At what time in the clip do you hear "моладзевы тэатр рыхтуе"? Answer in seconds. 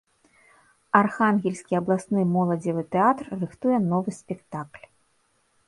2.37-3.77